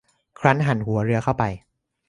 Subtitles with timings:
[0.39, 1.43] ครั้นหันหัวเรือเข้าไป